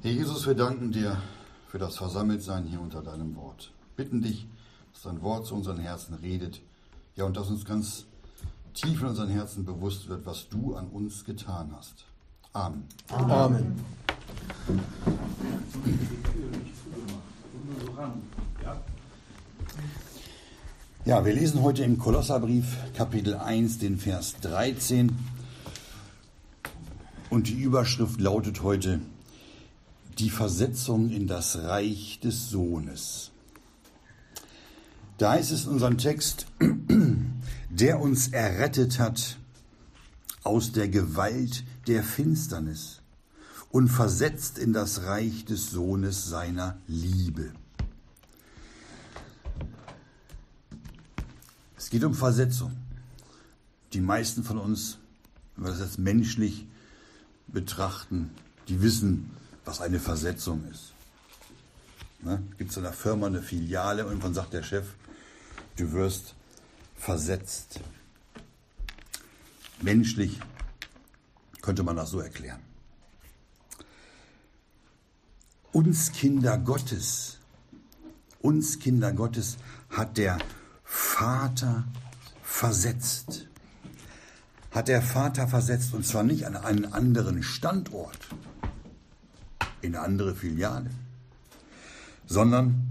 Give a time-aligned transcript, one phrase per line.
[0.00, 1.20] Herr Jesus, wir danken dir
[1.66, 3.72] für das Versammeltsein hier unter deinem Wort.
[3.96, 4.46] Bitten dich,
[4.92, 6.60] dass dein Wort zu unseren Herzen redet,
[7.16, 8.04] ja, und dass uns ganz
[8.74, 12.04] tief in unseren Herzen bewusst wird, was du an uns getan hast.
[12.52, 12.84] Amen.
[13.08, 13.74] Amen.
[21.04, 25.10] Ja, wir lesen heute im Kolosserbrief Kapitel 1 den Vers 13
[27.30, 29.00] und die Überschrift lautet heute
[30.18, 33.30] die Versetzung in das Reich des Sohnes.
[35.16, 36.46] Da heißt es in unserem Text,
[37.70, 39.38] der uns errettet hat
[40.42, 43.00] aus der Gewalt der Finsternis
[43.70, 47.52] und versetzt in das Reich des Sohnes seiner Liebe.
[51.76, 52.76] Es geht um Versetzung.
[53.92, 54.98] Die meisten von uns,
[55.56, 56.66] wenn wir das jetzt menschlich
[57.46, 58.30] betrachten,
[58.68, 59.30] die wissen,
[59.68, 60.94] was eine Versetzung ist.
[62.20, 62.42] Ne?
[62.56, 64.86] Gibt es in der Firma eine Filiale und irgendwann sagt der Chef,
[65.76, 66.34] du wirst
[66.96, 67.80] versetzt.
[69.82, 70.40] Menschlich
[71.60, 72.60] könnte man das so erklären.
[75.72, 77.36] Uns Kinder Gottes,
[78.40, 79.58] uns Kinder Gottes
[79.90, 80.38] hat der
[80.82, 81.84] Vater
[82.42, 83.46] versetzt.
[84.70, 88.18] Hat der Vater versetzt und zwar nicht an einen anderen Standort,
[89.82, 90.90] in andere Filiale,
[92.26, 92.88] sondern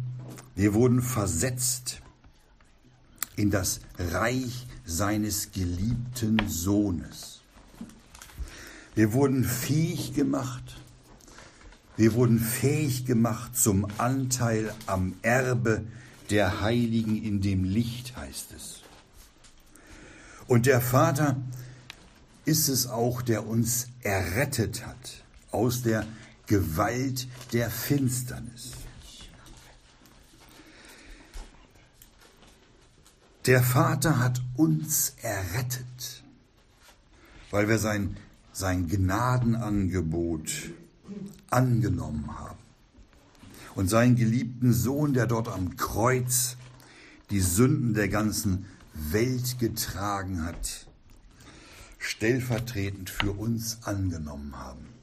[0.55, 2.01] wir wurden versetzt
[3.35, 7.41] in das Reich seines geliebten Sohnes.
[8.95, 10.77] Wir wurden fähig gemacht,
[11.97, 15.83] wir wurden fähig gemacht zum Anteil am Erbe
[16.29, 18.81] der Heiligen in dem Licht, heißt es.
[20.47, 21.37] Und der Vater
[22.45, 26.07] ist es auch, der uns errettet hat aus der
[26.47, 28.71] Gewalt der Finsternis.
[33.45, 36.23] Der Vater hat uns errettet,
[37.51, 38.17] weil wir sein,
[38.51, 40.51] sein Gnadenangebot
[41.49, 42.57] angenommen haben.
[43.75, 46.57] Und seinen geliebten Sohn, der dort am Kreuz
[47.29, 50.87] die Sünden der ganzen Welt getragen hat,
[51.99, 54.96] stellvertretend für uns angenommen haben.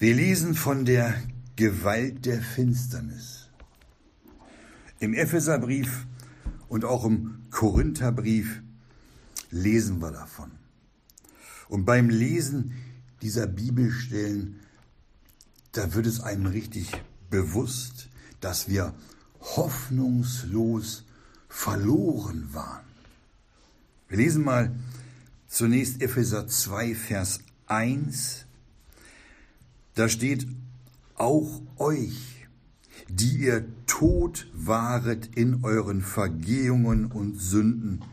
[0.00, 1.20] Wir lesen von der
[1.56, 3.48] Gewalt der Finsternis.
[5.00, 6.06] Im Epheserbrief
[6.68, 8.62] und auch im Korintherbrief
[9.50, 10.52] lesen wir davon.
[11.68, 12.74] Und beim Lesen
[13.22, 14.60] dieser Bibelstellen,
[15.72, 16.92] da wird es einem richtig
[17.28, 18.08] bewusst,
[18.40, 18.94] dass wir
[19.40, 21.06] hoffnungslos
[21.48, 22.86] verloren waren.
[24.08, 24.70] Wir lesen mal
[25.48, 28.44] zunächst Epheser 2, Vers 1
[29.98, 30.46] da steht,
[31.16, 32.46] auch euch,
[33.08, 38.04] die ihr tot waret in euren Vergehungen und Sünden,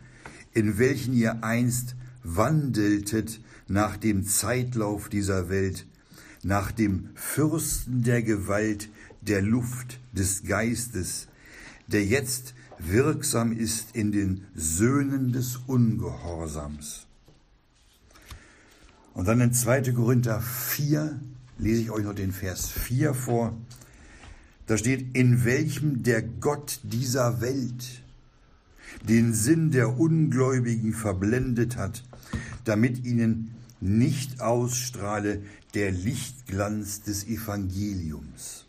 [0.53, 5.85] in welchen ihr einst wandeltet nach dem Zeitlauf dieser Welt,
[6.41, 8.89] nach dem Fürsten der Gewalt
[9.21, 11.27] der Luft des Geistes,
[11.85, 17.05] der jetzt wirksam ist in den Söhnen des Ungehorsams.
[19.13, 19.91] Und dann in 2.
[19.93, 21.19] Korinther 4,
[21.57, 23.55] lese ich euch noch den Vers 4 vor.
[24.67, 28.01] Da steht, in welchem der Gott dieser Welt
[29.07, 32.03] den Sinn der Ungläubigen verblendet hat,
[32.63, 33.51] damit ihnen
[33.81, 35.41] nicht ausstrahle
[35.73, 38.65] der Lichtglanz des Evangeliums.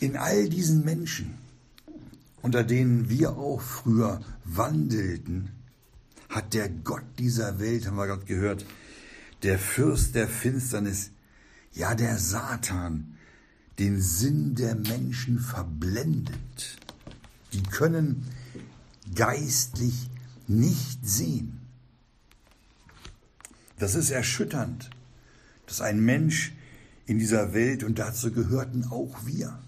[0.00, 1.34] In all diesen Menschen,
[2.42, 5.50] unter denen wir auch früher wandelten,
[6.28, 8.66] hat der Gott dieser Welt, haben wir gerade gehört,
[9.42, 11.10] der Fürst der Finsternis,
[11.72, 13.16] ja der Satan,
[13.78, 16.78] den Sinn der Menschen verblendet.
[17.52, 18.26] Die können
[19.14, 20.08] geistlich
[20.46, 21.60] nicht sehen.
[23.78, 24.90] Das ist erschütternd,
[25.66, 26.52] dass ein Mensch
[27.06, 29.58] in dieser Welt, und dazu gehörten auch wir,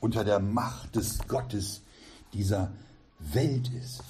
[0.00, 1.82] unter der Macht des Gottes
[2.34, 2.72] dieser
[3.18, 4.02] Welt ist.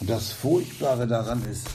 [0.00, 1.68] Und das Furchtbare daran ist,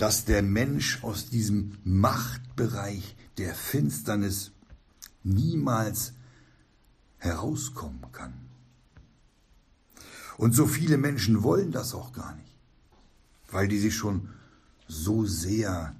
[0.00, 4.50] dass der Mensch aus diesem Machtbereich der Finsternis
[5.22, 6.14] niemals
[7.18, 8.32] herauskommen kann.
[10.38, 12.56] Und so viele Menschen wollen das auch gar nicht,
[13.50, 14.30] weil die sich schon
[14.88, 15.94] so sehr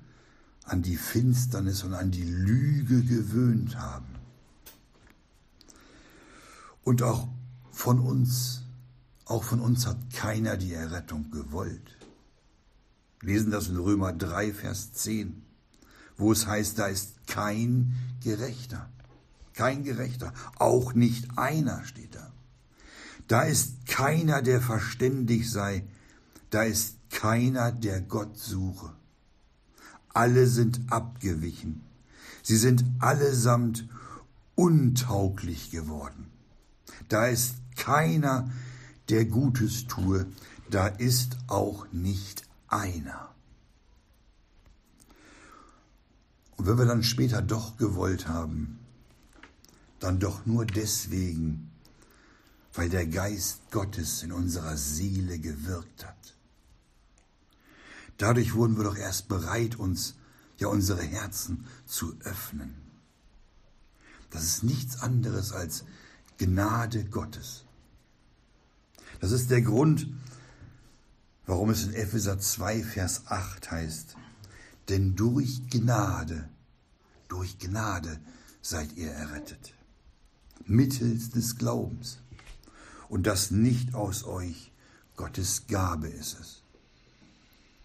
[0.65, 4.15] an die Finsternis und an die Lüge gewöhnt haben.
[6.85, 7.29] Und auch
[7.71, 8.63] von uns,
[9.27, 12.00] auch von uns hat keiner die Errettung gewollt
[13.23, 15.43] lesen das in Römer 3, Vers 10.
[16.17, 18.91] wo es heißt, da ist kein Gerechter.
[19.55, 20.33] Kein Gerechter.
[20.57, 22.33] Auch nicht einer steht da.
[23.27, 25.85] Da ist keiner, der verständig sei.
[26.51, 28.93] Da ist keiner, der Gott suche.
[30.13, 31.83] Alle sind abgewichen.
[32.43, 33.89] Sie sind allesamt
[34.57, 36.27] untauglich geworden.
[37.09, 38.51] Da ist keiner,
[39.09, 40.27] der Gutes tue.
[40.71, 43.35] Da ist auch nicht einer.
[46.57, 48.79] Und wenn wir dann später doch gewollt haben,
[49.99, 51.71] dann doch nur deswegen,
[52.75, 56.35] weil der Geist Gottes in unserer Seele gewirkt hat.
[58.19, 60.15] Dadurch wurden wir doch erst bereit, uns
[60.59, 62.75] ja unsere Herzen zu öffnen.
[64.31, 65.85] Das ist nichts anderes als
[66.39, 67.65] Gnade Gottes.
[69.21, 70.07] Das ist der Grund,
[71.51, 74.17] warum es in Epheser 2, Vers 8 heißt,
[74.89, 76.49] denn durch Gnade,
[77.27, 78.21] durch Gnade
[78.63, 79.75] seid ihr errettet,
[80.65, 82.21] mittels des Glaubens.
[83.09, 84.71] Und das nicht aus euch,
[85.17, 86.63] Gottes Gabe ist es.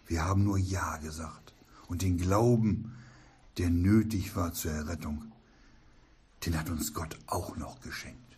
[0.06, 1.52] Wir haben nur Ja gesagt
[1.88, 2.94] und den Glauben,
[3.58, 5.32] der nötig war zur Errettung,
[6.44, 8.36] den hat uns Gott auch noch geschenkt.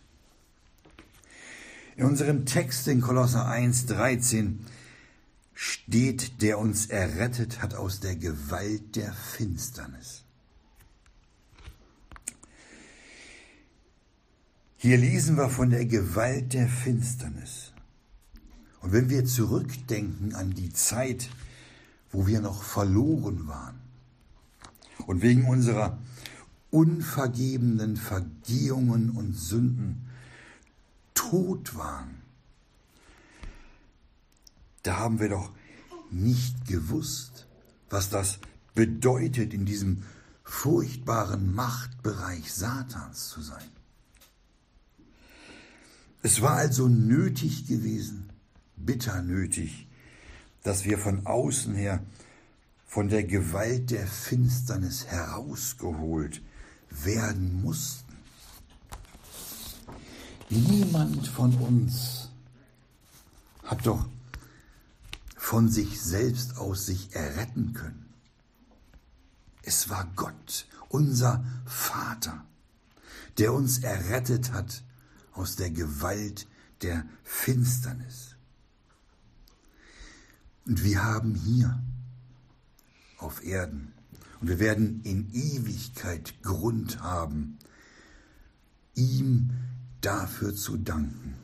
[1.96, 4.64] In unserem Text in Kolosser 1, 13
[5.60, 10.22] steht, der uns errettet hat aus der Gewalt der Finsternis.
[14.76, 17.72] Hier lesen wir von der Gewalt der Finsternis.
[18.82, 21.28] Und wenn wir zurückdenken an die Zeit,
[22.12, 23.80] wo wir noch verloren waren
[25.08, 25.98] und wegen unserer
[26.70, 30.06] unvergebenen Vergehungen und Sünden
[31.14, 32.17] tot waren,
[34.82, 35.50] da haben wir doch
[36.10, 37.46] nicht gewusst,
[37.90, 38.38] was das
[38.74, 40.04] bedeutet, in diesem
[40.44, 43.68] furchtbaren Machtbereich Satans zu sein.
[46.22, 48.30] Es war also nötig gewesen,
[48.76, 49.86] bitter nötig,
[50.62, 52.02] dass wir von außen her
[52.86, 56.42] von der Gewalt der Finsternis herausgeholt
[56.90, 58.16] werden mussten.
[60.48, 62.30] Niemand von uns
[63.64, 64.06] hat doch
[65.48, 68.12] von sich selbst aus sich erretten können.
[69.62, 72.44] Es war Gott, unser Vater,
[73.38, 74.84] der uns errettet hat
[75.32, 76.46] aus der Gewalt
[76.82, 78.36] der Finsternis.
[80.66, 81.82] Und wir haben hier
[83.16, 83.94] auf Erden
[84.42, 87.58] und wir werden in Ewigkeit Grund haben,
[88.94, 89.52] ihm
[90.02, 91.36] dafür zu danken,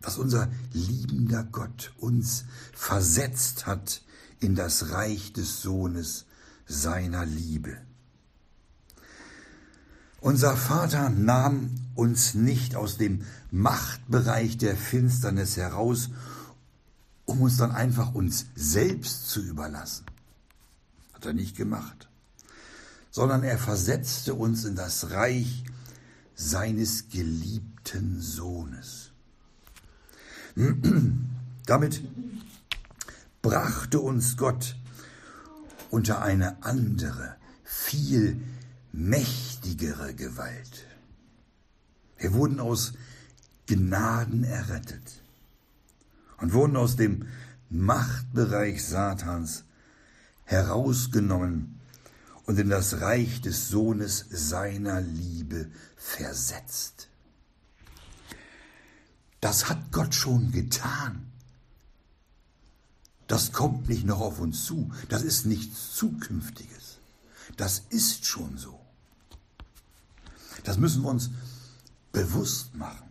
[0.00, 4.02] dass unser liebender Gott uns versetzt hat
[4.40, 6.26] in das Reich des Sohnes
[6.66, 7.76] seiner Liebe.
[10.20, 16.10] Unser Vater nahm uns nicht aus dem Machtbereich der Finsternis heraus
[17.26, 20.06] um uns dann einfach uns selbst zu überlassen.
[21.12, 22.08] Hat er nicht gemacht.
[23.10, 25.64] Sondern er versetzte uns in das Reich
[26.34, 29.05] seines geliebten Sohnes.
[31.66, 32.02] Damit
[33.42, 34.76] brachte uns Gott
[35.90, 38.40] unter eine andere, viel
[38.92, 40.86] mächtigere Gewalt.
[42.18, 42.94] Wir wurden aus
[43.66, 45.22] Gnaden errettet
[46.38, 47.26] und wurden aus dem
[47.68, 49.64] Machtbereich Satans
[50.44, 51.80] herausgenommen
[52.46, 57.08] und in das Reich des Sohnes seiner Liebe versetzt.
[59.46, 61.30] Das hat Gott schon getan.
[63.28, 64.90] Das kommt nicht noch auf uns zu.
[65.08, 66.98] Das ist nichts Zukünftiges.
[67.56, 68.80] Das ist schon so.
[70.64, 71.30] Das müssen wir uns
[72.10, 73.08] bewusst machen.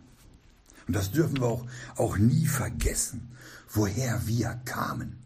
[0.86, 1.66] Und das dürfen wir auch,
[1.96, 3.34] auch nie vergessen,
[3.70, 5.16] woher wir kamen.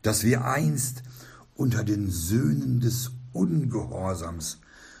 [0.00, 1.02] Dass wir einst
[1.54, 4.56] unter den Söhnen des Ungehorsams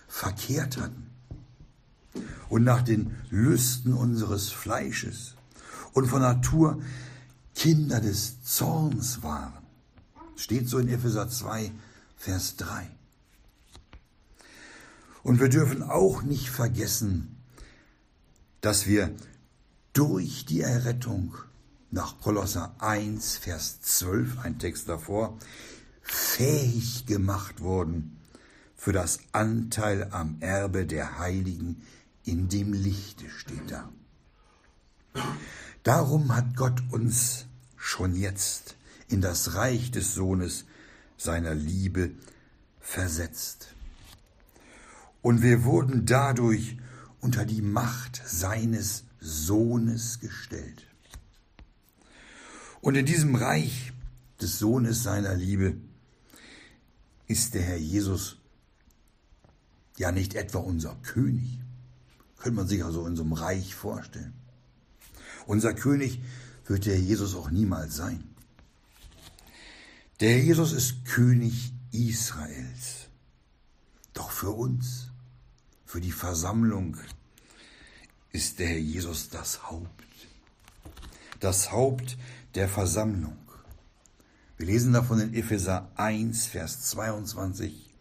[0.06, 1.07] verkehrt hatten
[2.48, 5.34] und nach den Lüsten unseres Fleisches
[5.92, 6.80] und von Natur
[7.54, 9.52] Kinder des Zorns waren.
[10.36, 11.72] Steht so in Epheser 2,
[12.16, 12.88] Vers 3.
[15.24, 17.36] Und wir dürfen auch nicht vergessen,
[18.60, 19.10] dass wir
[19.92, 21.34] durch die Errettung
[21.90, 25.36] nach Kolosser 1, Vers 12, ein Text davor,
[26.02, 28.18] fähig gemacht wurden
[28.76, 31.82] für das Anteil am Erbe der Heiligen
[32.28, 33.90] in dem Lichte steht da.
[35.82, 38.76] Darum hat Gott uns schon jetzt
[39.08, 40.66] in das Reich des Sohnes
[41.16, 42.10] seiner Liebe
[42.80, 43.74] versetzt.
[45.22, 46.76] Und wir wurden dadurch
[47.20, 50.86] unter die Macht seines Sohnes gestellt.
[52.80, 53.92] Und in diesem Reich
[54.40, 55.76] des Sohnes seiner Liebe
[57.26, 58.36] ist der Herr Jesus
[59.96, 61.58] ja nicht etwa unser König.
[62.38, 64.32] Könnte man sich also in so einem Reich vorstellen.
[65.46, 66.20] Unser König
[66.66, 68.22] wird der Jesus auch niemals sein.
[70.20, 73.08] Der Jesus ist König Israels.
[74.12, 75.10] Doch für uns,
[75.86, 76.96] für die Versammlung,
[78.32, 80.04] ist der Jesus das Haupt.
[81.40, 82.18] Das Haupt
[82.54, 83.38] der Versammlung.
[84.58, 87.94] Wir lesen davon in Epheser 1, Vers 22,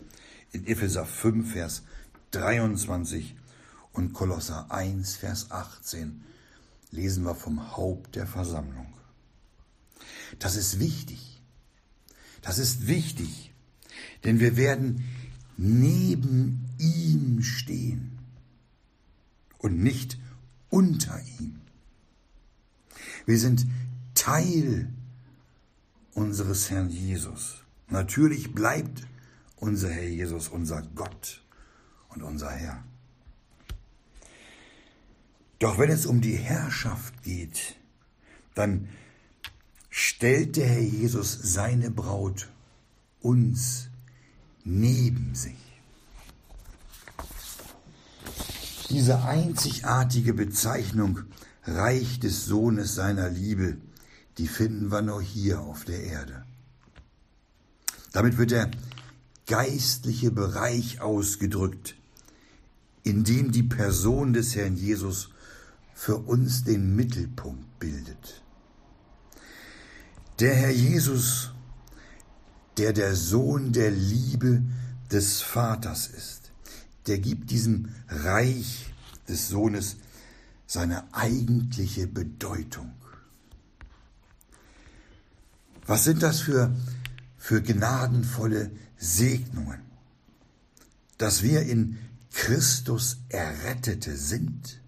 [0.51, 1.83] in Epheser 5, Vers
[2.31, 3.36] 23
[3.97, 6.21] und Kolosser 1, Vers 18
[6.91, 8.93] lesen wir vom Haupt der Versammlung.
[10.37, 11.41] Das ist wichtig.
[12.43, 13.51] Das ist wichtig,
[14.23, 15.03] denn wir werden
[15.57, 18.19] neben ihm stehen
[19.57, 20.19] und nicht
[20.69, 21.59] unter ihm.
[23.25, 23.65] Wir sind
[24.13, 24.93] Teil
[26.13, 27.63] unseres Herrn Jesus.
[27.89, 29.07] Natürlich bleibt
[29.55, 31.43] unser Herr Jesus unser Gott
[32.09, 32.86] und unser Herr.
[35.59, 37.75] Doch wenn es um die Herrschaft geht,
[38.53, 38.89] dann
[39.89, 42.49] stellt der Herr Jesus seine Braut
[43.21, 43.89] uns
[44.63, 45.55] neben sich.
[48.89, 51.21] Diese einzigartige Bezeichnung
[51.63, 53.77] Reich des Sohnes seiner Liebe
[54.37, 56.45] die finden wir nur hier auf der Erde.
[58.11, 58.71] Damit wird der
[59.47, 61.95] geistliche Bereich ausgedrückt,
[63.03, 65.29] in dem die Person des Herrn Jesus
[65.97, 68.43] für uns den Mittelpunkt bildet.
[70.39, 71.53] Der Herr Jesus,
[72.77, 74.61] der der Sohn der Liebe
[75.11, 76.51] des Vaters ist,
[77.07, 78.93] der gibt diesem Reich
[79.27, 79.97] des Sohnes
[80.67, 82.93] seine eigentliche Bedeutung.
[85.87, 86.75] Was sind das für,
[87.39, 89.81] für gnadenvolle Segnungen?
[91.17, 91.97] Dass wir in
[92.31, 94.79] Christus Errettete sind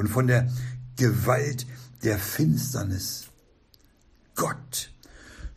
[0.00, 0.50] und von der
[0.96, 1.66] Gewalt
[2.02, 3.26] der Finsternis
[4.34, 4.90] Gott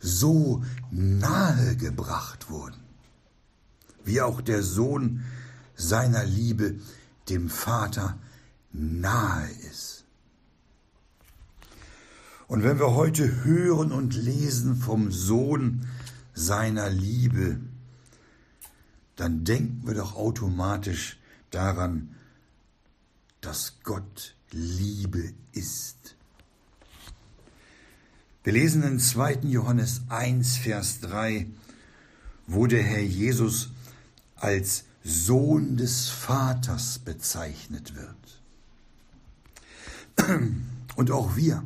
[0.00, 2.82] so nahe gebracht wurden,
[4.04, 5.24] wie auch der Sohn
[5.76, 6.78] seiner Liebe
[7.30, 8.18] dem Vater
[8.70, 10.04] nahe ist.
[12.46, 15.88] Und wenn wir heute hören und lesen vom Sohn
[16.34, 17.60] seiner Liebe,
[19.16, 21.18] dann denken wir doch automatisch
[21.50, 22.14] daran,
[23.44, 26.16] dass Gott Liebe ist.
[28.44, 29.40] Wir lesen in 2.
[29.44, 31.46] Johannes 1, Vers 3,
[32.46, 33.70] wo der Herr Jesus
[34.36, 38.40] als Sohn des Vaters bezeichnet wird.
[40.96, 41.64] Und auch wir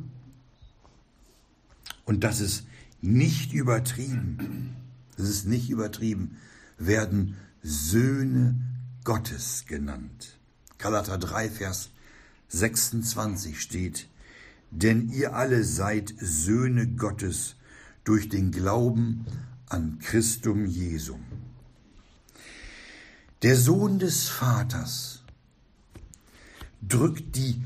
[2.08, 2.64] und das ist
[3.02, 4.74] nicht übertrieben,
[5.18, 6.38] das ist nicht übertrieben,
[6.78, 8.54] werden Söhne
[9.04, 10.38] Gottes genannt.
[10.78, 11.90] Galater 3, Vers
[12.48, 14.08] 26 steht,
[14.70, 17.56] denn ihr alle seid Söhne Gottes
[18.04, 19.26] durch den Glauben
[19.66, 21.20] an Christum Jesum.
[23.42, 25.22] Der Sohn des Vaters
[26.82, 27.62] drückt die,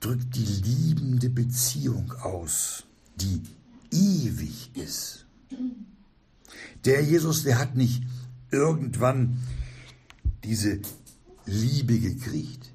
[0.00, 2.84] drückt die liebende Beziehung aus,
[3.16, 3.42] die
[3.90, 5.26] ewig ist.
[6.84, 8.02] Der Jesus, der hat nicht
[8.50, 9.38] irgendwann
[10.44, 10.80] diese
[11.46, 12.70] Liebe gekriegt,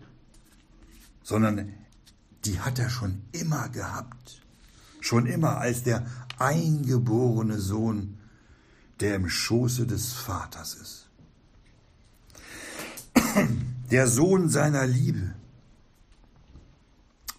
[1.30, 1.72] sondern
[2.44, 4.42] die hat er schon immer gehabt.
[5.00, 6.08] Schon immer als der
[6.40, 8.18] eingeborene Sohn,
[9.00, 11.10] der im Schoße des Vaters ist.
[13.92, 15.34] Der Sohn seiner Liebe.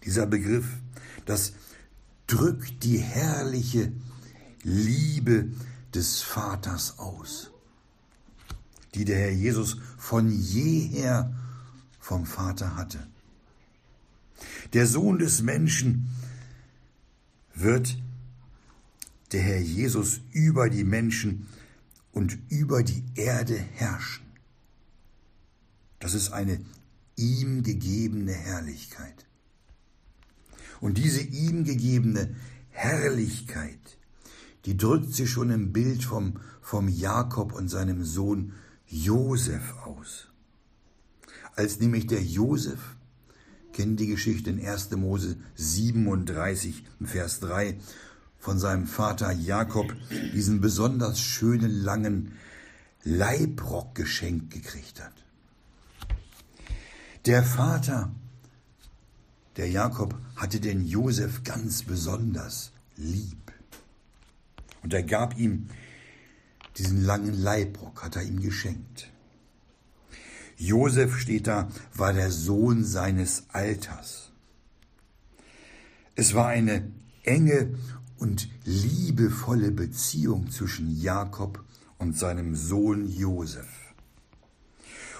[0.05, 0.67] Dieser Begriff,
[1.25, 1.53] das
[2.27, 3.93] drückt die herrliche
[4.63, 5.53] Liebe
[5.95, 7.53] des Vaters aus,
[8.95, 11.33] die der Herr Jesus von jeher
[12.01, 13.10] vom Vater hatte.
[14.73, 16.09] Der Sohn des Menschen
[17.55, 17.99] wird
[19.33, 21.47] der Herr Jesus über die Menschen
[22.13, 24.25] und über die Erde herrschen.
[25.99, 26.61] Das ist eine
[27.17, 29.27] ihm gegebene Herrlichkeit.
[30.81, 32.35] Und diese ihm gegebene
[32.71, 33.99] Herrlichkeit,
[34.65, 38.55] die drückt sich schon im Bild vom, vom Jakob und seinem Sohn
[38.87, 40.29] Josef aus.
[41.55, 42.97] Als nämlich der Josef,
[43.73, 44.91] kennen die Geschichte in 1.
[44.93, 47.77] Mose 37, Vers 3,
[48.39, 49.95] von seinem Vater Jakob
[50.33, 52.33] diesen besonders schönen langen
[53.03, 55.12] Leibrock geschenkt gekriegt hat.
[57.27, 58.11] Der Vater,
[59.57, 63.53] der Jakob, hatte den Josef ganz besonders lieb.
[64.83, 65.69] Und er gab ihm
[66.79, 69.10] diesen langen Leibrock, hat er ihm geschenkt.
[70.61, 74.31] Josef steht da, war der Sohn seines Alters.
[76.14, 77.79] Es war eine enge
[78.19, 81.64] und liebevolle Beziehung zwischen Jakob
[81.97, 83.69] und seinem Sohn Josef.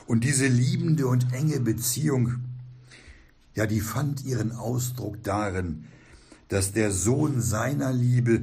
[0.07, 2.45] Und diese liebende und enge Beziehung,
[3.55, 5.87] ja, die fand ihren Ausdruck darin,
[6.49, 8.43] dass der Sohn seiner Liebe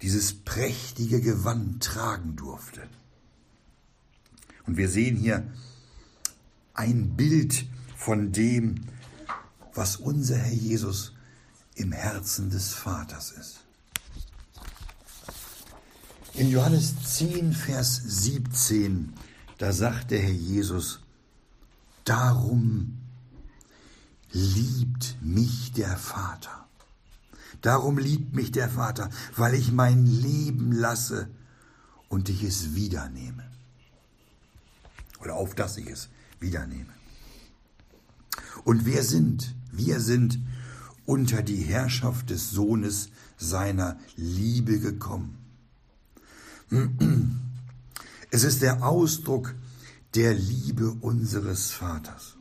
[0.00, 2.80] dieses prächtige Gewand tragen durfte.
[4.66, 5.46] Und wir sehen hier
[6.78, 7.66] ein Bild
[7.96, 8.86] von dem,
[9.74, 11.12] was unser Herr Jesus
[11.74, 13.64] im Herzen des Vaters ist.
[16.34, 19.12] In Johannes 10, Vers 17,
[19.58, 21.00] da sagt der Herr Jesus,
[22.04, 22.98] darum
[24.30, 26.68] liebt mich der Vater.
[27.60, 31.28] Darum liebt mich der Vater, weil ich mein Leben lasse
[32.08, 33.50] und ich es wiedernehme.
[35.20, 36.08] Oder auf dass ich es
[36.40, 36.92] wiedernehme.
[38.64, 40.38] Und wir sind, wir sind
[41.06, 45.38] unter die Herrschaft des Sohnes seiner Liebe gekommen.
[48.30, 49.54] Es ist der Ausdruck
[50.14, 52.36] der Liebe unseres Vaters.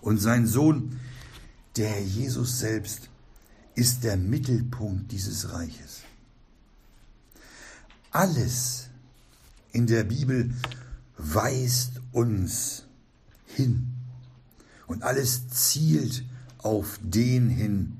[0.00, 0.98] Und sein Sohn,
[1.76, 3.10] der Jesus selbst,
[3.74, 6.02] ist der Mittelpunkt dieses Reiches.
[8.10, 8.88] Alles
[9.72, 10.54] in der Bibel
[11.18, 12.84] weist uns
[13.54, 13.94] hin
[14.86, 16.24] und alles zielt
[16.58, 17.98] auf den hin,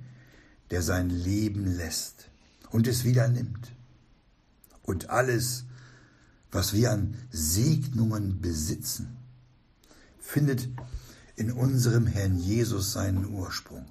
[0.70, 2.28] der sein Leben lässt
[2.70, 3.72] und es wieder nimmt.
[4.82, 5.64] Und alles,
[6.50, 9.16] was wir an Segnungen besitzen,
[10.20, 10.68] findet
[11.36, 13.86] in unserem Herrn Jesus seinen Ursprung.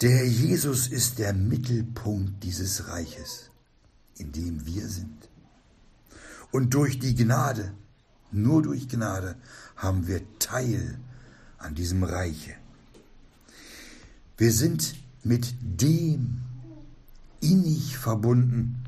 [0.00, 3.50] Der Jesus ist der Mittelpunkt dieses Reiches,
[4.16, 5.28] in dem wir sind.
[6.50, 7.72] Und durch die Gnade,
[8.34, 9.36] nur durch Gnade,
[9.76, 10.98] haben wir Teil
[11.58, 12.54] an diesem Reiche.
[14.36, 16.42] Wir sind mit dem
[17.40, 18.84] innig verbunden,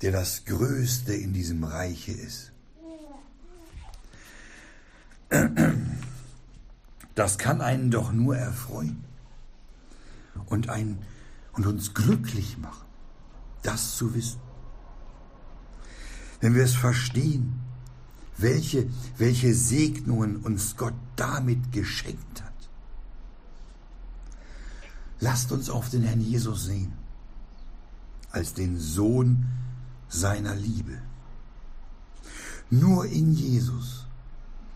[0.00, 2.52] der das Größte in diesem Reiche ist.
[7.14, 9.04] Das kann einen doch nur erfreuen
[10.46, 10.98] und, ein,
[11.52, 12.86] und uns glücklich machen,
[13.62, 14.40] das zu wissen.
[16.40, 17.61] Wenn wir es verstehen,
[18.42, 22.52] welche, welche Segnungen uns Gott damit geschenkt hat.
[25.20, 26.92] Lasst uns auf den Herrn Jesus sehen,
[28.30, 29.46] als den Sohn
[30.08, 31.00] seiner Liebe.
[32.70, 34.06] Nur in Jesus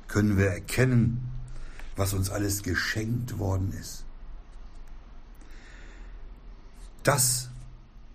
[0.09, 1.29] können wir erkennen,
[1.97, 4.05] was uns alles geschenkt worden ist.
[7.03, 7.51] Das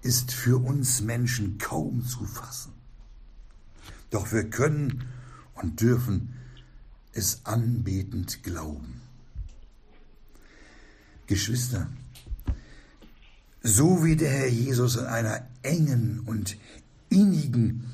[0.01, 2.73] ist für uns Menschen kaum zu fassen.
[4.09, 5.05] Doch wir können
[5.61, 6.33] und dürfen
[7.13, 9.01] es anbetend glauben.
[11.27, 11.89] Geschwister,
[13.63, 16.57] so wie der Herr Jesus in einer engen und
[17.09, 17.85] innigen,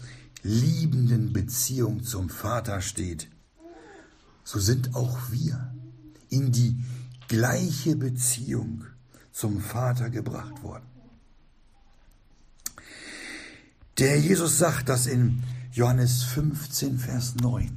[0.44, 3.28] liebenden Beziehung zum Vater steht,
[4.44, 5.74] so sind auch wir
[6.30, 6.78] in die
[7.28, 8.86] gleiche Beziehung
[9.32, 10.86] zum Vater gebracht worden.
[13.98, 15.44] Der Herr Jesus sagt das in
[15.78, 17.70] Johannes 15, Vers 9.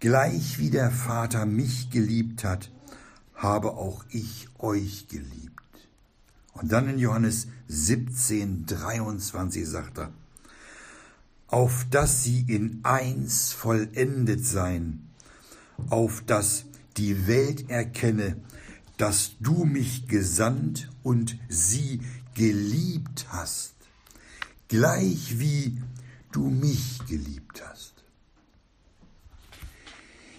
[0.00, 2.70] Gleich wie der Vater mich geliebt hat,
[3.34, 5.88] habe auch ich euch geliebt.
[6.52, 10.12] Und dann in Johannes 17, 23 sagt er,
[11.46, 15.08] auf dass sie in eins vollendet seien,
[15.88, 16.66] auf dass
[16.98, 18.36] die Welt erkenne,
[18.98, 22.02] dass du mich gesandt und sie
[22.34, 23.72] geliebt hast,
[24.68, 25.78] gleich wie
[26.36, 27.94] du mich geliebt hast.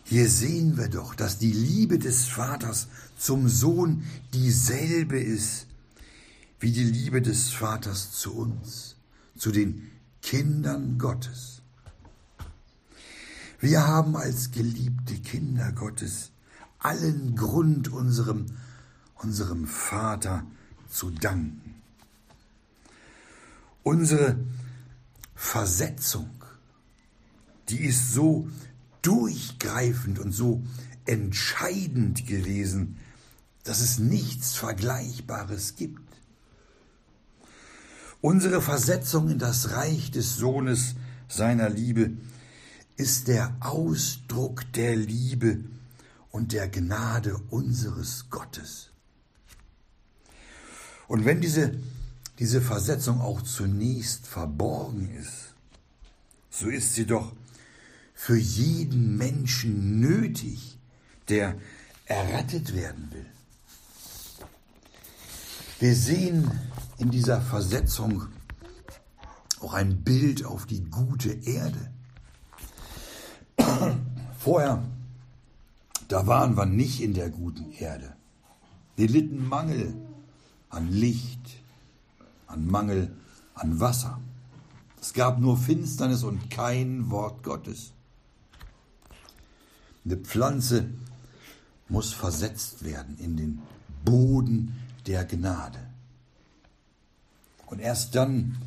[0.04, 5.66] Hier sehen wir doch, dass die Liebe des Vaters zum Sohn dieselbe ist
[6.60, 8.96] wie die Liebe des Vaters zu uns,
[9.36, 9.90] zu den
[10.22, 11.62] Kindern Gottes.
[13.60, 16.32] Wir haben als geliebte Kinder Gottes
[16.78, 18.46] allen Grund unserem,
[19.16, 20.46] unserem Vater
[20.90, 21.82] zu danken.
[23.82, 24.38] Unsere
[25.38, 26.43] Versetzung,
[27.69, 28.50] die ist so
[29.04, 30.63] durchgreifend und so
[31.06, 32.97] entscheidend gewesen,
[33.63, 36.02] dass es nichts Vergleichbares gibt.
[38.19, 40.95] Unsere Versetzung in das Reich des Sohnes
[41.30, 42.17] seiner Liebe
[42.95, 45.63] ist der Ausdruck der Liebe
[46.32, 48.89] und der Gnade unseres Gottes.
[51.08, 51.76] Und wenn diese,
[52.39, 55.56] diese Versetzung auch zunächst verborgen ist,
[56.50, 57.34] so ist sie doch
[58.13, 60.78] für jeden Menschen nötig,
[61.30, 61.56] der
[62.06, 63.26] errettet werden will.
[65.80, 66.50] Wir sehen
[66.97, 68.28] in dieser Versetzung
[69.60, 71.91] auch ein Bild auf die gute Erde.
[74.39, 74.84] Vorher,
[76.08, 78.15] da waren wir nicht in der guten Erde.
[78.95, 79.93] Wir litten Mangel
[80.69, 81.57] an Licht,
[82.48, 83.16] an Mangel
[83.54, 84.20] an Wasser.
[85.00, 87.94] Es gab nur Finsternis und kein Wort Gottes.
[90.06, 90.90] Eine Pflanze
[91.90, 93.62] muss versetzt werden in den
[94.04, 95.80] Boden der Gnade.
[97.68, 98.58] Und erst dann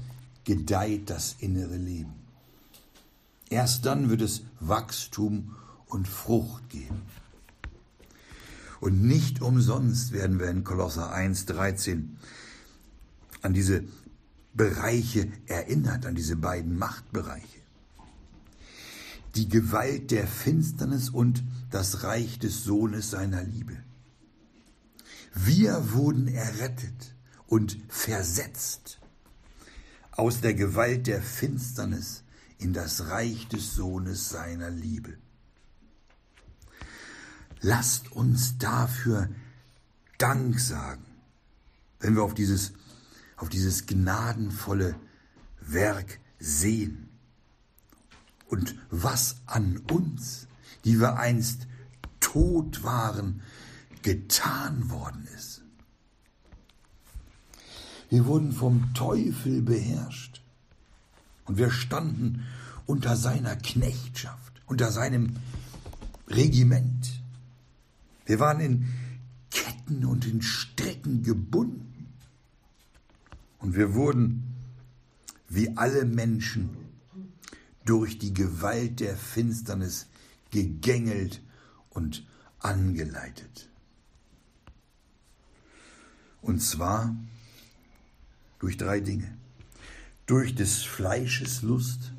[0.45, 2.15] gedeiht das innere Leben.
[3.49, 7.03] Erst dann wird es Wachstum und Frucht geben.
[8.81, 12.11] Und nicht umsonst werden wir in Kolosser 1,13
[13.43, 13.85] an diese
[14.55, 17.61] Bereiche erinnert, an diese beiden Machtbereiche.
[19.37, 23.77] Die Gewalt der Finsternis und das Reich des Sohnes seiner Liebe.
[25.35, 27.15] Wir wurden errettet
[27.47, 28.99] und versetzt
[30.13, 32.25] aus der Gewalt der Finsternis
[32.59, 35.17] in das Reich des Sohnes seiner Liebe.
[37.61, 39.29] Lasst uns dafür
[40.19, 41.05] Dank sagen,
[42.01, 42.73] wenn wir auf dieses,
[43.41, 44.95] auf dieses gnadenvolle
[45.63, 47.09] Werk sehen.
[48.49, 50.47] Und was an uns,
[50.85, 51.67] die wir einst
[52.21, 53.41] tot waren,
[54.03, 55.63] getan worden ist.
[58.11, 60.43] Wir wurden vom Teufel beherrscht
[61.47, 62.45] und wir standen
[62.87, 65.37] unter seiner Knechtschaft, unter seinem
[66.29, 67.23] Regiment.
[68.27, 68.89] Wir waren in
[69.51, 71.91] Ketten und in Strecken gebunden
[73.61, 74.55] und wir wurden
[75.49, 76.71] wie alle Menschen
[77.85, 80.07] durch die Gewalt der Finsternis
[80.51, 81.43] gegängelt
[81.91, 82.27] und
[82.59, 83.69] angeleitet.
[86.43, 87.15] Und zwar
[88.59, 89.37] durch drei Dinge.
[90.27, 92.13] Durch des Fleisches Lust,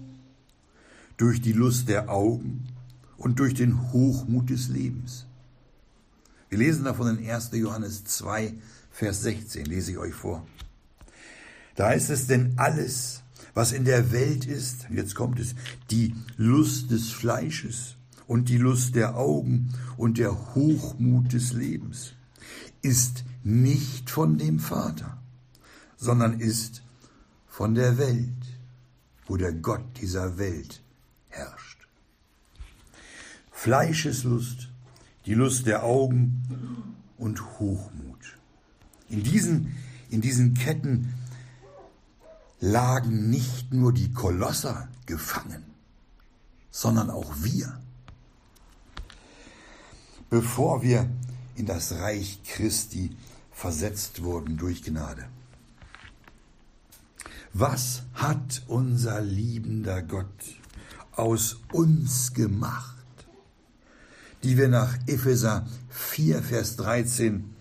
[1.16, 2.68] durch die Lust der Augen
[3.18, 5.26] und durch den Hochmut des Lebens.
[6.50, 7.52] Wir lesen davon in 1.
[7.54, 8.54] Johannes 2,
[8.92, 10.46] Vers 16, lese ich euch vor.
[11.76, 15.56] Da heißt es denn alles, was in der Welt ist, jetzt kommt es,
[15.90, 17.96] die Lust des Fleisches
[18.28, 22.14] und die Lust der Augen und der Hochmut des Lebens,
[22.82, 25.18] ist nicht von dem Vater,
[25.98, 26.84] sondern ist
[27.48, 28.30] von der Welt,
[29.26, 30.82] wo der Gott dieser Welt
[31.30, 31.88] herrscht.
[33.52, 34.70] Fleischeslust,
[35.26, 38.38] die Lust der Augen und Hochmut.
[39.10, 39.76] In diesen,
[40.10, 41.14] in diesen Ketten
[42.62, 45.66] lagen nicht nur die Kolosser gefangen,
[46.70, 47.78] sondern auch wir.
[50.30, 51.10] Bevor wir
[51.56, 53.18] in das Reich Christi
[53.52, 55.28] versetzt wurden durch Gnade.
[57.54, 60.28] Was hat unser liebender Gott
[61.12, 62.96] aus uns gemacht,
[64.44, 67.54] die wir nach Epheser 4, Vers 13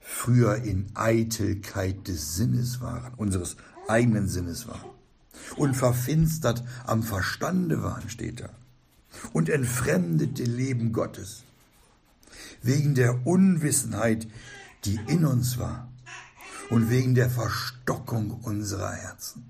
[0.00, 3.56] früher in Eitelkeit des Sinnes waren, unseres
[3.88, 4.90] eigenen Sinnes waren,
[5.56, 8.50] und verfinstert am Verstande waren, steht da,
[9.32, 11.44] und entfremdete Leben Gottes,
[12.62, 14.26] wegen der Unwissenheit,
[14.84, 15.88] die in uns war
[16.70, 19.44] und wegen der Verstockung unserer Herzen.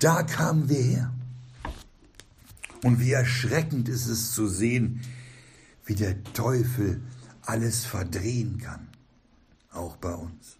[0.00, 1.14] Da kamen wir her.
[2.82, 5.00] Und wie erschreckend ist es zu sehen,
[5.86, 7.00] wie der Teufel
[7.42, 8.88] alles verdrehen kann,
[9.72, 10.58] auch bei uns.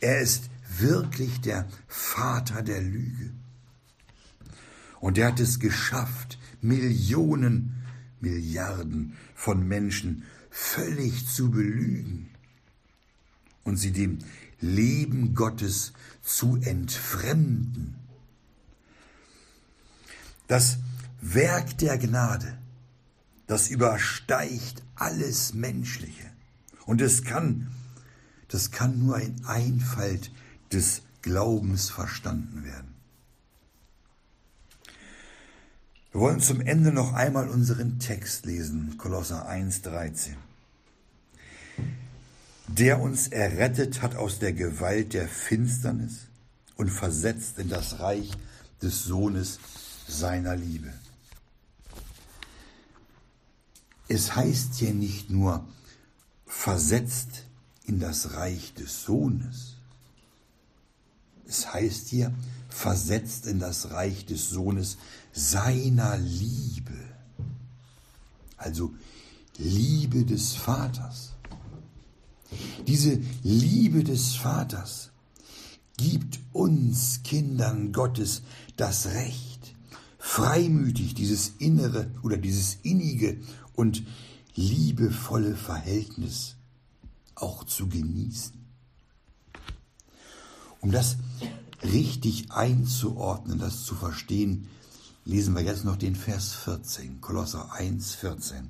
[0.00, 3.32] Er ist wirklich der Vater der Lüge.
[5.00, 7.82] Und er hat es geschafft, Millionen
[8.20, 12.30] Milliarden von Menschen völlig zu belügen
[13.62, 14.18] und sie dem
[14.60, 17.96] Leben Gottes zu entfremden.
[20.48, 20.78] Das
[21.20, 22.56] Werk der Gnade,
[23.46, 26.30] das übersteigt alles Menschliche.
[26.86, 27.68] Und es kann,
[28.48, 30.30] das kann nur in Einfalt
[30.72, 32.94] des Glaubens verstanden werden.
[36.12, 40.34] Wir wollen zum Ende noch einmal unseren Text lesen, Kolosser 1,13.
[42.68, 46.28] Der uns errettet hat aus der Gewalt der Finsternis
[46.76, 48.30] und versetzt in das Reich
[48.80, 49.58] des Sohnes
[50.08, 50.92] seiner Liebe.
[54.08, 55.64] Es heißt hier nicht nur
[56.46, 57.44] versetzt
[57.86, 59.76] in das Reich des Sohnes.
[61.46, 62.32] Es heißt hier
[62.68, 64.98] versetzt in das Reich des Sohnes
[65.32, 66.98] seiner Liebe.
[68.56, 68.92] Also
[69.56, 71.32] Liebe des Vaters.
[72.86, 75.10] Diese Liebe des Vaters
[75.96, 78.42] gibt uns Kindern Gottes
[78.76, 79.74] das Recht,
[80.18, 83.38] freimütig dieses innere oder dieses innige
[83.74, 84.02] und
[84.54, 86.55] liebevolle Verhältnis
[87.36, 88.54] auch zu genießen.
[90.80, 91.16] Um das
[91.82, 94.68] richtig einzuordnen, das zu verstehen,
[95.24, 98.68] lesen wir jetzt noch den Vers 14, Kolosser 1, 14.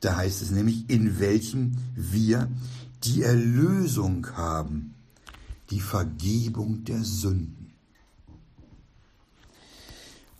[0.00, 2.48] Da heißt es nämlich, in welchem wir
[3.04, 4.94] die Erlösung haben,
[5.70, 7.72] die Vergebung der Sünden.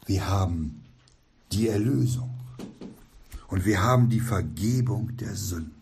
[0.06, 0.82] Wir haben
[1.50, 2.30] die Erlösung
[3.48, 5.75] und wir haben die Vergebung der Sünden.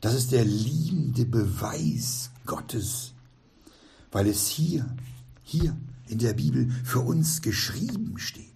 [0.00, 3.12] Das ist der liebende Beweis Gottes,
[4.12, 4.86] weil es hier,
[5.42, 5.76] hier
[6.08, 8.46] in der Bibel für uns geschrieben steht.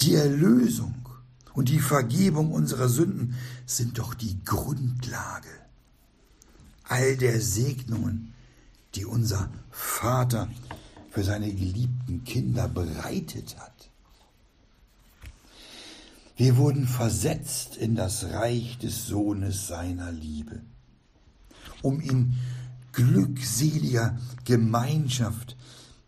[0.00, 1.08] Die Erlösung
[1.52, 3.34] und die Vergebung unserer Sünden
[3.66, 5.48] sind doch die Grundlage
[6.90, 8.34] all der Segnungen,
[8.96, 10.48] die unser Vater
[11.10, 13.79] für seine geliebten Kinder bereitet hat.
[16.40, 20.62] Wir wurden versetzt in das Reich des Sohnes seiner Liebe,
[21.82, 22.32] um in
[22.92, 25.54] glückseliger Gemeinschaft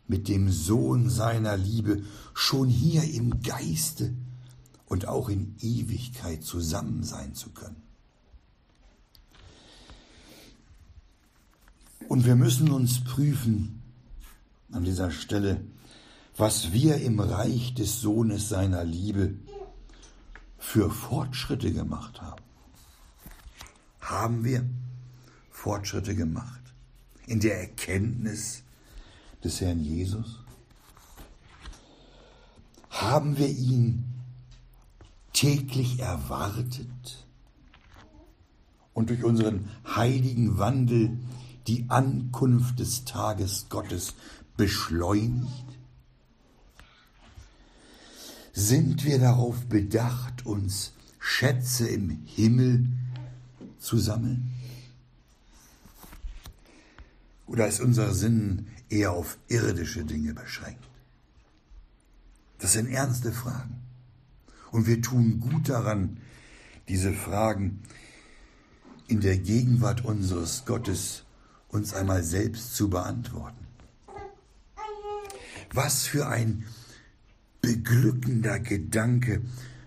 [0.08, 4.14] mit dem Sohn seiner Liebe schon hier im Geiste
[4.86, 7.82] und auch in Ewigkeit zusammen sein zu können.
[12.08, 13.82] Und wir müssen uns prüfen
[14.70, 15.60] an dieser Stelle,
[16.38, 19.34] was wir im Reich des Sohnes seiner Liebe
[20.62, 22.42] für Fortschritte gemacht haben.
[24.00, 24.64] Haben wir
[25.50, 26.62] Fortschritte gemacht
[27.26, 28.62] in der Erkenntnis
[29.42, 30.38] des Herrn Jesus?
[32.90, 34.04] Haben wir ihn
[35.32, 37.26] täglich erwartet
[38.94, 41.18] und durch unseren heiligen Wandel
[41.66, 44.14] die Ankunft des Tages Gottes
[44.56, 45.71] beschleunigt?
[48.52, 52.86] Sind wir darauf bedacht, uns Schätze im Himmel
[53.78, 54.52] zu sammeln?
[57.46, 60.84] Oder ist unser Sinn eher auf irdische Dinge beschränkt?
[62.58, 63.80] Das sind ernste Fragen.
[64.70, 66.18] Und wir tun gut daran,
[66.88, 67.82] diese Fragen
[69.08, 71.24] in der Gegenwart unseres Gottes
[71.68, 73.66] uns einmal selbst zu beantworten.
[75.72, 76.66] Was für ein
[77.62, 79.40] beglückender Gedanke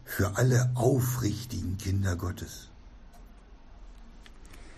[0.06, 2.70] für alle aufrichtigen Kinder Gottes.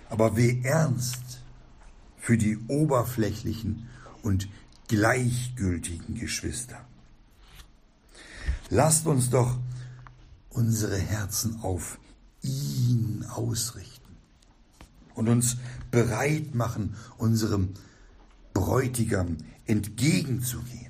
[0.09, 1.41] Aber wie ernst
[2.17, 3.87] für die oberflächlichen
[4.21, 4.49] und
[4.87, 6.85] gleichgültigen Geschwister.
[8.69, 9.57] Lasst uns doch
[10.49, 11.99] unsere Herzen auf
[12.41, 14.15] ihn ausrichten
[15.15, 15.57] und uns
[15.91, 17.73] bereit machen, unserem
[18.53, 20.86] Bräutigam entgegenzugehen.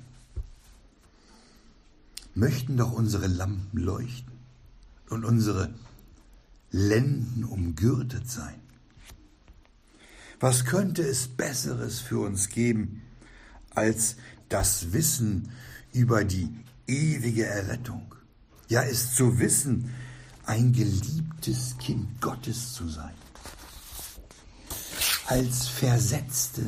[2.34, 4.32] Möchten doch unsere Lampen leuchten
[5.08, 5.74] und unsere
[6.70, 8.60] Lenden umgürtet sein.
[10.40, 13.02] Was könnte es Besseres für uns geben,
[13.70, 14.16] als
[14.48, 15.50] das Wissen
[15.92, 16.48] über die
[16.86, 18.14] ewige Errettung?
[18.68, 19.92] Ja, es zu wissen,
[20.44, 23.14] ein geliebtes Kind Gottes zu sein
[25.28, 26.62] als Versetzte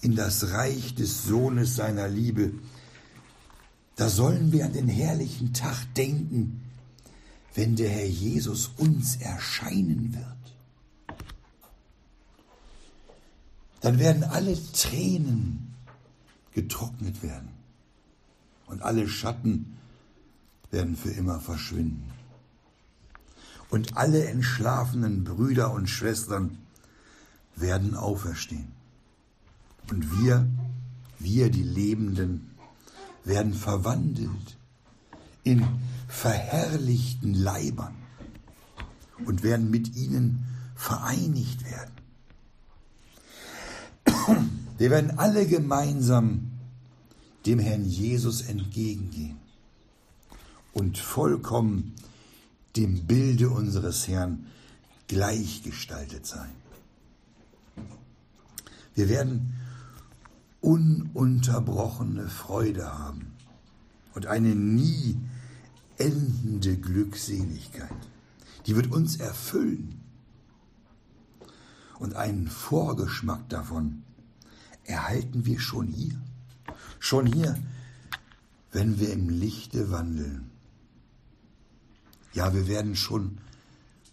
[0.00, 2.52] in das Reich des Sohnes seiner Liebe.
[3.98, 6.62] Da sollen wir an den herrlichen Tag denken,
[7.56, 11.18] wenn der Herr Jesus uns erscheinen wird.
[13.80, 15.74] Dann werden alle Tränen
[16.52, 17.48] getrocknet werden
[18.68, 19.76] und alle Schatten
[20.70, 22.08] werden für immer verschwinden.
[23.68, 26.58] Und alle entschlafenen Brüder und Schwestern
[27.56, 28.70] werden auferstehen.
[29.90, 30.48] Und wir,
[31.18, 32.54] wir die Lebenden,
[33.24, 34.56] werden verwandelt
[35.44, 35.66] in
[36.08, 37.94] verherrlichten Leibern
[39.24, 41.92] und werden mit ihnen vereinigt werden.
[44.78, 46.52] Wir werden alle gemeinsam
[47.46, 49.38] dem Herrn Jesus entgegengehen
[50.72, 51.94] und vollkommen
[52.76, 54.46] dem Bilde unseres Herrn
[55.08, 56.52] gleichgestaltet sein.
[58.94, 59.54] Wir werden
[60.60, 63.32] ununterbrochene Freude haben
[64.14, 65.16] und eine nie
[65.98, 67.90] endende Glückseligkeit.
[68.66, 70.00] Die wird uns erfüllen.
[71.98, 74.02] Und einen Vorgeschmack davon
[74.84, 76.20] erhalten wir schon hier.
[76.98, 77.56] Schon hier,
[78.72, 80.50] wenn wir im Lichte wandeln.
[82.32, 83.38] Ja, wir werden schon,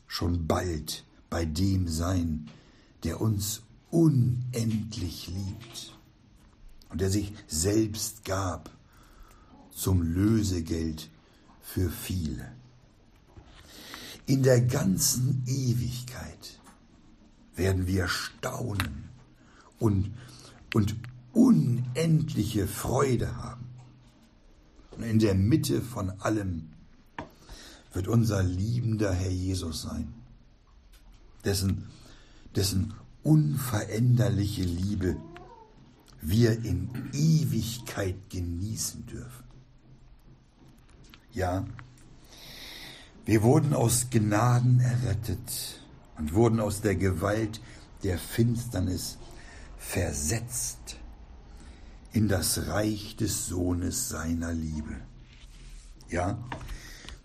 [0.07, 2.47] schon bald bei dem sein,
[3.03, 5.94] der uns unendlich liebt
[6.95, 8.69] und der sich selbst gab
[9.69, 11.09] zum Lösegeld
[11.61, 12.53] für viele.
[14.27, 16.57] In der ganzen Ewigkeit
[17.53, 19.09] werden wir staunen
[19.77, 20.09] und,
[20.73, 20.95] und
[21.33, 23.65] unendliche Freude haben.
[24.91, 26.69] Und in der Mitte von allem
[27.91, 30.13] wird unser liebender Herr Jesus sein,
[31.43, 31.87] dessen,
[32.55, 35.17] dessen unveränderliche Liebe
[36.21, 39.43] wir in Ewigkeit genießen dürfen.
[41.33, 41.65] Ja,
[43.25, 45.81] wir wurden aus Gnaden errettet
[46.17, 47.59] und wurden aus der Gewalt
[48.03, 49.17] der Finsternis
[49.77, 50.97] versetzt
[52.11, 54.95] in das Reich des Sohnes seiner Liebe.
[56.09, 56.37] Ja,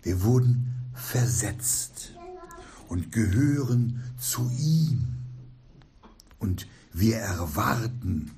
[0.01, 2.13] wir wurden versetzt
[2.89, 5.15] und gehören zu ihm.
[6.39, 8.31] Und wir erwarten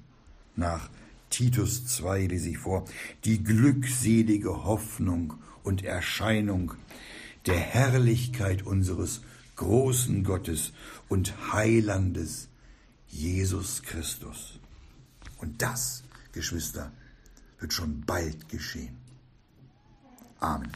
[0.55, 0.89] nach
[1.29, 2.85] Titus 2 lese ich vor,
[3.25, 6.73] die glückselige Hoffnung und Erscheinung
[7.45, 9.21] der Herrlichkeit unseres
[9.55, 10.73] großen Gottes
[11.09, 12.49] und Heilandes
[13.07, 14.59] Jesus Christus.
[15.37, 16.91] Und das, Geschwister,
[17.59, 18.97] wird schon bald geschehen.
[20.39, 20.71] Amen.